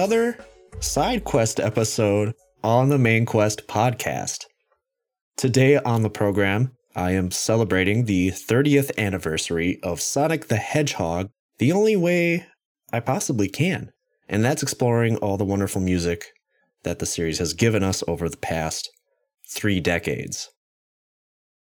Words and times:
another 0.00 0.34
side 0.80 1.24
quest 1.24 1.60
episode 1.60 2.32
on 2.64 2.88
the 2.88 2.96
Main 2.96 3.26
Quest 3.26 3.68
podcast. 3.68 4.46
Today 5.36 5.76
on 5.76 6.02
the 6.02 6.08
program, 6.08 6.74
I 6.96 7.10
am 7.10 7.30
celebrating 7.30 8.06
the 8.06 8.30
30th 8.30 8.96
anniversary 8.96 9.78
of 9.82 10.00
Sonic 10.00 10.48
the 10.48 10.56
Hedgehog 10.56 11.28
the 11.58 11.72
only 11.72 11.96
way 11.96 12.46
I 12.90 13.00
possibly 13.00 13.46
can, 13.46 13.90
and 14.26 14.42
that's 14.42 14.62
exploring 14.62 15.18
all 15.18 15.36
the 15.36 15.44
wonderful 15.44 15.82
music 15.82 16.28
that 16.82 16.98
the 16.98 17.04
series 17.04 17.38
has 17.38 17.52
given 17.52 17.82
us 17.82 18.02
over 18.08 18.30
the 18.30 18.38
past 18.38 18.88
three 19.50 19.80
decades. 19.80 20.48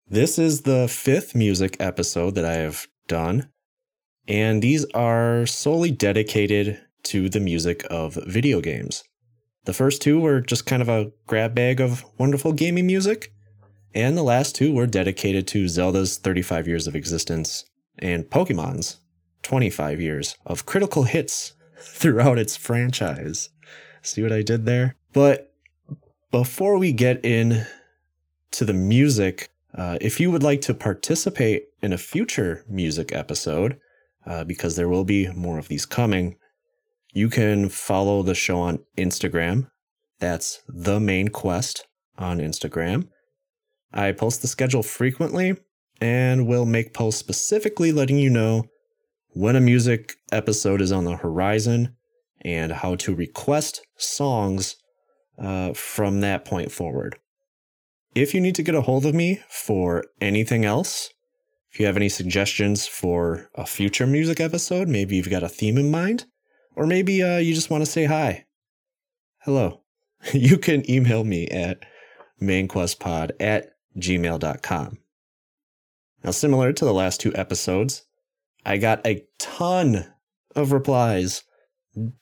This 0.06 0.38
is 0.38 0.60
the 0.60 0.88
fifth 0.88 1.34
music 1.34 1.78
episode 1.80 2.34
that 2.34 2.44
I 2.44 2.56
have 2.56 2.86
done, 3.08 3.48
and 4.28 4.60
these 4.60 4.84
are 4.92 5.46
solely 5.46 5.90
dedicated 5.90 6.82
to 7.06 7.28
the 7.28 7.40
music 7.40 7.84
of 7.90 8.14
video 8.26 8.60
games. 8.60 9.04
The 9.64 9.72
first 9.72 10.00
two 10.00 10.20
were 10.20 10.40
just 10.40 10.66
kind 10.66 10.82
of 10.82 10.88
a 10.88 11.12
grab 11.26 11.54
bag 11.54 11.80
of 11.80 12.04
wonderful 12.18 12.52
gaming 12.52 12.86
music, 12.86 13.32
and 13.94 14.16
the 14.16 14.22
last 14.22 14.54
two 14.54 14.72
were 14.72 14.86
dedicated 14.86 15.46
to 15.48 15.68
Zelda's 15.68 16.18
35 16.18 16.68
years 16.68 16.86
of 16.86 16.94
existence 16.94 17.64
and 17.98 18.24
Pokemon's 18.24 18.98
25 19.42 20.00
years 20.00 20.36
of 20.44 20.66
critical 20.66 21.04
hits 21.04 21.54
throughout 21.78 22.38
its 22.38 22.56
franchise. 22.56 23.48
See 24.02 24.22
what 24.22 24.32
I 24.32 24.42
did 24.42 24.66
there? 24.66 24.96
But 25.12 25.52
before 26.30 26.78
we 26.78 26.92
get 26.92 27.24
in 27.24 27.66
to 28.52 28.64
the 28.64 28.74
music, 28.74 29.48
uh, 29.74 29.98
if 30.00 30.20
you 30.20 30.30
would 30.30 30.42
like 30.42 30.60
to 30.62 30.74
participate 30.74 31.64
in 31.82 31.92
a 31.92 31.98
future 31.98 32.64
music 32.68 33.12
episode, 33.12 33.78
uh, 34.26 34.44
because 34.44 34.76
there 34.76 34.88
will 34.88 35.04
be 35.04 35.28
more 35.32 35.58
of 35.58 35.68
these 35.68 35.86
coming, 35.86 36.36
you 37.16 37.30
can 37.30 37.70
follow 37.70 38.22
the 38.22 38.34
show 38.34 38.58
on 38.58 38.78
Instagram. 38.98 39.70
That's 40.20 40.60
the 40.68 41.00
main 41.00 41.28
quest 41.28 41.86
on 42.18 42.40
Instagram. 42.40 43.08
I 43.90 44.12
post 44.12 44.42
the 44.42 44.48
schedule 44.48 44.82
frequently 44.82 45.56
and 45.98 46.46
will 46.46 46.66
make 46.66 46.92
posts 46.92 47.18
specifically 47.18 47.90
letting 47.90 48.18
you 48.18 48.28
know 48.28 48.64
when 49.30 49.56
a 49.56 49.62
music 49.62 50.16
episode 50.30 50.82
is 50.82 50.92
on 50.92 51.04
the 51.04 51.16
horizon 51.16 51.96
and 52.42 52.70
how 52.70 52.96
to 52.96 53.14
request 53.14 53.80
songs 53.96 54.76
uh, 55.38 55.72
from 55.72 56.20
that 56.20 56.44
point 56.44 56.70
forward. 56.70 57.16
If 58.14 58.34
you 58.34 58.42
need 58.42 58.56
to 58.56 58.62
get 58.62 58.74
a 58.74 58.82
hold 58.82 59.06
of 59.06 59.14
me 59.14 59.40
for 59.48 60.04
anything 60.20 60.66
else, 60.66 61.08
if 61.72 61.80
you 61.80 61.86
have 61.86 61.96
any 61.96 62.10
suggestions 62.10 62.86
for 62.86 63.48
a 63.54 63.64
future 63.64 64.06
music 64.06 64.38
episode, 64.38 64.86
maybe 64.86 65.16
you've 65.16 65.30
got 65.30 65.42
a 65.42 65.48
theme 65.48 65.78
in 65.78 65.90
mind, 65.90 66.26
or 66.76 66.86
maybe 66.86 67.22
uh, 67.22 67.38
you 67.38 67.54
just 67.54 67.70
want 67.70 67.84
to 67.84 67.90
say 67.90 68.04
hi. 68.04 68.46
Hello. 69.38 69.82
you 70.32 70.58
can 70.58 70.88
email 70.90 71.24
me 71.24 71.48
at 71.48 71.80
mainquestpod 72.40 73.32
at 73.40 73.70
gmail.com. 73.98 74.98
Now, 76.22 76.30
similar 76.30 76.72
to 76.72 76.84
the 76.84 76.94
last 76.94 77.20
two 77.20 77.34
episodes, 77.34 78.04
I 78.64 78.78
got 78.78 79.06
a 79.06 79.24
ton 79.38 80.12
of 80.54 80.72
replies, 80.72 81.44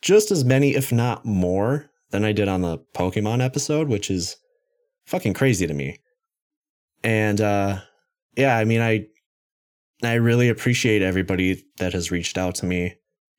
just 0.01 0.31
as 0.31 0.45
many, 0.45 0.75
if 0.75 0.91
not 0.91 1.25
more, 1.25 1.89
than 2.11 2.23
I 2.23 2.31
did 2.31 2.47
on 2.47 2.61
the 2.61 2.77
Pokemon 2.93 3.43
episode, 3.43 3.89
which 3.89 4.11
is 4.11 4.37
fucking 5.05 5.33
crazy 5.33 5.67
to 5.67 5.73
me. 5.73 5.97
And 7.03 7.41
uh, 7.41 7.79
yeah, 8.37 8.57
I 8.57 8.63
mean, 8.63 8.81
I 8.81 9.07
I 10.03 10.13
really 10.15 10.49
appreciate 10.49 11.01
everybody 11.01 11.65
that 11.77 11.93
has 11.93 12.11
reached 12.11 12.37
out 12.37 12.55
to 12.55 12.65
me, 12.65 12.95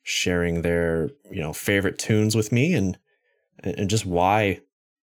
sharing 0.08 0.62
their 0.62 1.10
you 1.32 1.40
know 1.40 1.52
favorite 1.52 1.98
tunes 1.98 2.36
with 2.36 2.52
me, 2.52 2.72
and 2.74 2.96
and 3.62 3.90
just 3.90 4.06
why 4.06 4.60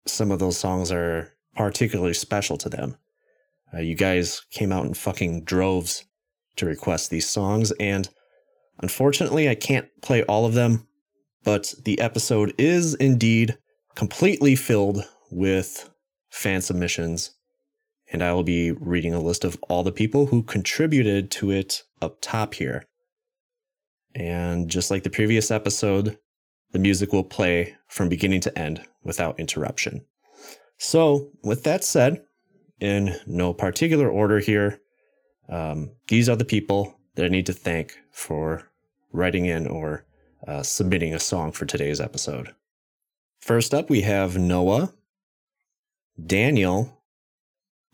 some 0.06 0.30
of 0.30 0.38
those 0.38 0.58
songs 0.58 0.92
are 0.92 1.32
particularly 1.56 2.12
special 2.12 2.58
to 2.58 2.68
them. 2.68 2.96
Uh, 3.72 3.78
you 3.78 3.94
guys 3.94 4.42
came 4.50 4.72
out 4.72 4.84
in 4.84 4.92
fucking 4.92 5.44
droves 5.44 6.04
to 6.56 6.66
request 6.66 7.08
these 7.08 7.28
songs, 7.28 7.72
and 7.80 8.10
unfortunately, 8.80 9.48
I 9.48 9.54
can't 9.54 9.88
play 10.02 10.22
all 10.24 10.44
of 10.44 10.52
them, 10.52 10.86
but 11.44 11.72
the 11.84 11.98
episode 11.98 12.52
is 12.58 12.94
indeed 12.94 13.56
completely 13.94 14.54
filled 14.54 15.02
with 15.30 15.88
fan 16.28 16.60
submissions, 16.60 17.30
and 18.12 18.22
I 18.22 18.34
will 18.34 18.44
be 18.44 18.72
reading 18.72 19.14
a 19.14 19.20
list 19.20 19.44
of 19.44 19.56
all 19.70 19.82
the 19.82 19.92
people 19.92 20.26
who 20.26 20.42
contributed 20.42 21.30
to 21.32 21.50
it 21.50 21.84
up 22.02 22.18
top 22.20 22.54
here. 22.54 22.84
And 24.15 24.69
just 24.69 24.91
like 24.91 25.03
the 25.03 25.10
previous 25.10 25.50
episode, 25.50 26.19
the 26.72 26.78
music 26.78 27.12
will 27.12 27.25
play 27.25 27.76
from 27.88 28.09
beginning 28.09 28.41
to 28.43 28.59
end 28.59 28.82
without 29.03 29.38
interruption. 29.38 30.04
So, 30.78 31.31
with 31.43 31.65
that 31.65 31.84
said, 31.84 32.25
in 32.81 33.15
no 33.26 33.53
particular 33.53 34.09
order 34.09 34.41
here. 34.41 34.81
Um, 35.48 35.91
these 36.09 36.28
are 36.28 36.37
the 36.37 36.44
people 36.44 36.98
that 37.15 37.26
I 37.26 37.28
need 37.28 37.47
to 37.47 37.53
thank 37.53 37.97
for 38.10 38.71
writing 39.12 39.44
in 39.44 39.66
or 39.66 40.06
uh, 40.47 40.62
submitting 40.62 41.15
a 41.15 41.21
song 41.21 41.53
for 41.53 41.66
today's 41.66 42.00
episode. 42.00 42.54
First 43.41 43.75
up, 43.75 43.91
we 43.91 44.03
have 44.03 44.38
Noah, 44.38 44.92
Daniel, 46.25 47.03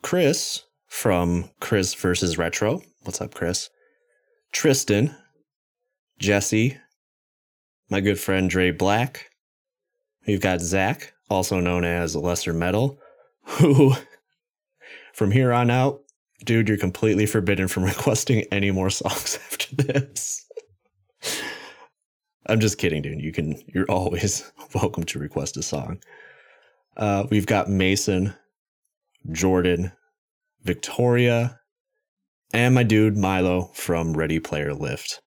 Chris 0.01 0.63
from 0.87 1.49
Chris 1.59 1.93
versus 1.93 2.37
Retro. 2.37 2.81
What's 3.03 3.21
up, 3.21 3.33
Chris? 3.33 3.69
Tristan, 4.51 5.15
Jesse, 6.19 6.77
my 7.89 8.01
good 8.01 8.19
friend 8.19 8.49
Dre 8.49 8.71
Black. 8.71 9.29
We've 10.25 10.41
got 10.41 10.61
Zach, 10.61 11.13
also 11.29 11.59
known 11.59 11.85
as 11.85 12.15
Lesser 12.15 12.53
Metal, 12.53 12.99
who 13.43 13.93
from 15.13 15.31
here 15.31 15.53
on 15.53 15.69
out, 15.69 16.01
dude, 16.43 16.67
you're 16.67 16.77
completely 16.77 17.25
forbidden 17.25 17.67
from 17.67 17.83
requesting 17.85 18.45
any 18.51 18.71
more 18.71 18.89
songs 18.89 19.39
after 19.51 19.75
this. 19.75 20.45
I'm 22.47 22.59
just 22.59 22.77
kidding, 22.77 23.01
dude. 23.01 23.21
You 23.21 23.31
can, 23.31 23.61
you're 23.67 23.89
always 23.89 24.51
welcome 24.73 25.03
to 25.05 25.19
request 25.19 25.57
a 25.57 25.63
song. 25.63 25.99
Uh, 26.95 27.25
we've 27.29 27.45
got 27.45 27.69
Mason, 27.69 28.33
Jordan, 29.31 29.91
Victoria, 30.63 31.59
and 32.53 32.73
my 32.73 32.83
dude 32.83 33.17
Milo 33.17 33.71
from 33.73 34.15
Ready 34.15 34.39
Player 34.39 34.73
Lift. 34.73 35.21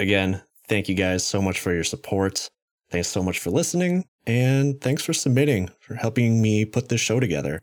Again, 0.00 0.40
thank 0.66 0.88
you 0.88 0.94
guys 0.94 1.22
so 1.26 1.42
much 1.42 1.60
for 1.60 1.74
your 1.74 1.84
support. 1.84 2.48
Thanks 2.90 3.08
so 3.08 3.22
much 3.22 3.38
for 3.38 3.50
listening, 3.50 4.06
and 4.26 4.80
thanks 4.80 5.04
for 5.04 5.12
submitting, 5.12 5.68
for 5.78 5.94
helping 5.94 6.40
me 6.40 6.64
put 6.64 6.88
this 6.88 7.02
show 7.02 7.20
together. 7.20 7.60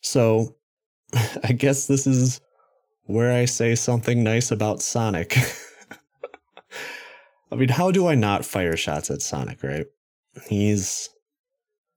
So 0.00 0.56
I 1.44 1.52
guess 1.52 1.86
this 1.86 2.08
is 2.08 2.40
where 3.04 3.32
I 3.32 3.44
say 3.44 3.76
something 3.76 4.24
nice 4.24 4.50
about 4.50 4.82
Sonic. 4.82 5.36
I 7.52 7.54
mean, 7.54 7.68
how 7.68 7.92
do 7.92 8.08
I 8.08 8.16
not 8.16 8.44
fire 8.44 8.76
shots 8.76 9.08
at 9.08 9.22
Sonic, 9.22 9.62
right? 9.62 9.86
He's 10.48 11.08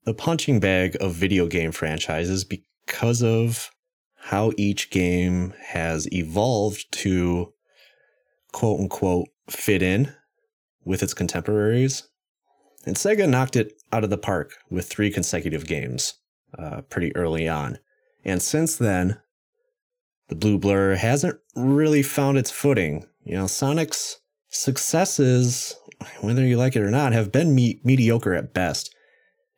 the 0.03 0.13
punching 0.13 0.59
bag 0.59 0.97
of 1.01 1.15
video 1.15 1.47
game 1.47 1.71
franchises 1.71 2.43
because 2.43 3.23
of 3.23 3.71
how 4.17 4.51
each 4.55 4.91
game 4.91 5.55
has 5.59 6.07
evolved 6.13 6.91
to 6.99 7.54
quote 8.55 8.79
unquote 8.79 9.27
fit 9.49 9.81
in 9.81 10.13
with 10.85 11.03
its 11.03 11.13
contemporaries. 11.13 12.07
And 12.85 12.95
Sega 12.95 13.27
knocked 13.27 13.57
it 13.57 13.73
out 13.91 14.05
of 14.05 14.09
the 14.09 14.17
park 14.17 14.53
with 14.69 14.87
three 14.87 15.11
consecutive 15.11 15.67
games 15.67 16.13
uh, 16.57 16.81
pretty 16.83 17.13
early 17.17 17.49
on. 17.49 17.79
And 18.23 18.41
since 18.41 18.77
then, 18.77 19.19
the 20.29 20.35
Blue 20.35 20.57
Blur 20.57 20.95
hasn't 20.95 21.37
really 21.57 22.01
found 22.01 22.37
its 22.37 22.49
footing. 22.49 23.05
You 23.25 23.35
know, 23.35 23.47
Sonic's 23.47 24.21
successes, 24.47 25.75
whether 26.21 26.45
you 26.45 26.55
like 26.55 26.77
it 26.77 26.81
or 26.81 26.91
not, 26.91 27.11
have 27.11 27.33
been 27.33 27.53
me- 27.53 27.81
mediocre 27.83 28.35
at 28.35 28.53
best. 28.53 28.95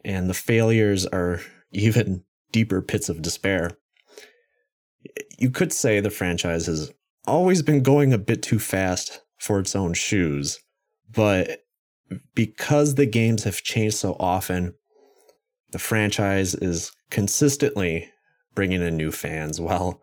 And 0.06 0.28
the 0.28 0.34
failures 0.34 1.06
are 1.06 1.42
even 1.72 2.24
deeper 2.52 2.82
pits 2.82 3.10
of 3.10 3.22
despair. 3.22 3.78
You 5.38 5.52
could 5.52 5.72
say 5.72 6.00
the 6.00 6.10
franchise 6.10 6.66
has 6.66 6.92
always 7.28 7.62
been 7.62 7.84
going 7.84 8.14
a 8.14 8.18
bit 8.18 8.42
too 8.42 8.60
fast 8.60 9.22
for 9.38 9.60
its 9.60 9.76
own 9.76 9.94
shoes, 9.94 10.60
but 11.10 11.62
because 12.34 12.96
the 12.96 13.06
games 13.06 13.44
have 13.44 13.62
changed 13.62 13.98
so 13.98 14.16
often, 14.20 14.74
the 15.72 15.80
franchise 15.80 16.56
is 16.56 16.92
consistently 17.12 18.10
bringing 18.56 18.82
in 18.82 18.98
new 18.98 19.12
fans 19.12 19.60
while 19.62 20.02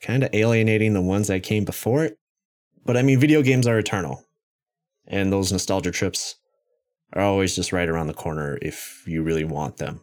kind 0.00 0.22
of 0.22 0.30
alienating 0.32 0.92
the 0.92 1.02
ones 1.02 1.28
that 1.28 1.42
came 1.42 1.64
before 1.64 2.04
it. 2.04 2.18
But 2.84 2.96
I 2.96 3.02
mean, 3.02 3.18
video 3.18 3.42
games 3.42 3.66
are 3.66 3.78
eternal, 3.78 4.22
and 5.06 5.32
those 5.32 5.50
nostalgia 5.50 5.90
trips 5.90 6.36
are 7.12 7.22
always 7.22 7.56
just 7.56 7.72
right 7.72 7.88
around 7.88 8.06
the 8.06 8.14
corner 8.14 8.58
if 8.62 9.02
you 9.06 9.22
really 9.22 9.44
want 9.44 9.78
them. 9.78 10.00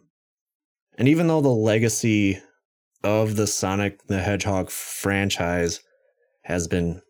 And 0.96 1.08
even 1.08 1.26
though 1.26 1.40
the 1.40 1.48
legacy 1.48 2.40
of 3.02 3.36
the 3.36 3.46
Sonic 3.46 4.06
the 4.06 4.20
Hedgehog 4.20 4.70
franchise 4.70 5.80
has 6.44 6.68
been 6.68 7.02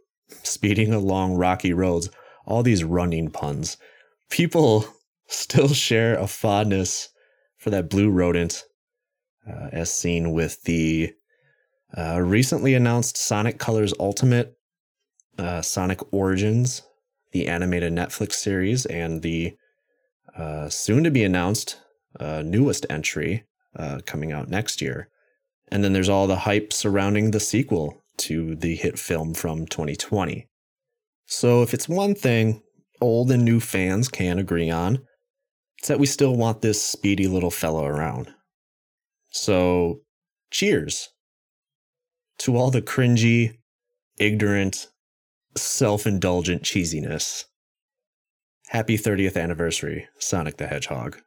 speeding 0.42 0.92
along 0.92 1.34
rocky 1.34 1.72
roads, 1.72 2.10
all 2.46 2.62
these 2.62 2.84
running 2.84 3.30
puns. 3.30 3.76
People 4.30 4.86
still 5.26 5.68
share 5.68 6.16
a 6.18 6.26
fondness 6.26 7.10
for 7.58 7.70
that 7.70 7.88
blue 7.88 8.10
rodent, 8.10 8.64
uh, 9.48 9.68
as 9.72 9.92
seen 9.92 10.32
with 10.32 10.62
the 10.64 11.12
uh, 11.96 12.20
recently 12.20 12.74
announced 12.74 13.16
Sonic 13.16 13.58
Colors 13.58 13.94
Ultimate, 14.00 14.56
uh, 15.38 15.62
Sonic 15.62 16.00
Origins, 16.12 16.82
the 17.32 17.46
animated 17.48 17.92
Netflix 17.92 18.34
series, 18.34 18.86
and 18.86 19.22
the 19.22 19.56
uh, 20.36 20.68
soon 20.68 21.04
to 21.04 21.10
be 21.10 21.24
announced 21.24 21.78
uh, 22.20 22.42
newest 22.44 22.86
entry 22.90 23.44
uh, 23.76 24.00
coming 24.06 24.32
out 24.32 24.48
next 24.48 24.80
year. 24.80 25.08
And 25.68 25.82
then 25.82 25.92
there's 25.92 26.08
all 26.08 26.26
the 26.26 26.36
hype 26.36 26.72
surrounding 26.72 27.30
the 27.30 27.40
sequel 27.40 28.03
to 28.18 28.54
the 28.56 28.74
hit 28.74 28.98
film 28.98 29.34
from 29.34 29.66
2020. 29.66 30.46
So, 31.26 31.62
if 31.62 31.74
it's 31.74 31.88
one 31.88 32.14
thing 32.14 32.62
old 33.00 33.30
and 33.30 33.44
new 33.44 33.60
fans 33.60 34.08
can 34.08 34.38
agree 34.38 34.70
on, 34.70 35.00
it's 35.78 35.88
that 35.88 35.98
we 35.98 36.06
still 36.06 36.36
want 36.36 36.62
this 36.62 36.82
speedy 36.82 37.26
little 37.26 37.50
fellow 37.50 37.84
around. 37.84 38.32
So, 39.30 40.00
cheers 40.50 41.08
to 42.38 42.56
all 42.56 42.70
the 42.70 42.82
cringy, 42.82 43.58
ignorant, 44.18 44.88
self 45.56 46.06
indulgent 46.06 46.62
cheesiness. 46.62 47.44
Happy 48.68 48.96
30th 48.96 49.36
anniversary, 49.36 50.08
Sonic 50.18 50.56
the 50.56 50.66
Hedgehog. 50.66 51.20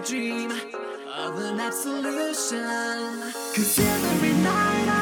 dream 0.00 0.50
of 1.16 1.38
an 1.38 1.58
absolution. 1.60 3.32
Cause 3.54 3.78
every 3.78 4.32
night 4.32 4.88
I 4.88 4.97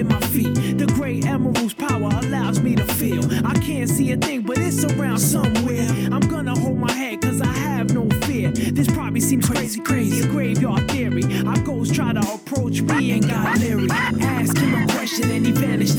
in 0.00 0.08
my 0.08 0.20
feet. 0.20 0.54
The 0.78 0.86
gray 0.86 1.20
emerald's 1.20 1.74
power 1.74 2.08
allows 2.22 2.60
me 2.60 2.74
to 2.74 2.84
feel. 2.84 3.22
I 3.46 3.54
can't 3.60 3.88
see 3.88 4.10
a 4.12 4.16
thing, 4.16 4.42
but 4.42 4.58
it's 4.58 4.82
around 4.84 5.18
somewhere. 5.18 5.86
I'm 6.10 6.26
gonna 6.26 6.58
hold 6.58 6.78
my 6.78 6.90
head, 6.90 7.20
cause 7.20 7.40
I 7.42 7.52
have 7.52 7.92
no 7.92 8.08
fear. 8.26 8.50
This 8.50 8.88
probably 8.88 9.20
seems 9.20 9.46
crazy, 9.46 9.80
crazy. 9.80 10.26
Graveyard 10.26 10.90
theory. 10.90 11.24
Our 11.46 11.60
ghosts 11.60 11.94
try 11.94 12.12
to 12.14 12.20
approach 12.20 12.80
me 12.80 13.12
and 13.12 13.28
got 13.28 13.58
leery. 13.58 13.88
Ask 13.90 14.56
him 14.56 14.74
a 14.82 14.86
question 14.92 15.30
and 15.30 15.46
he 15.46 15.52
vanishes. 15.52 15.89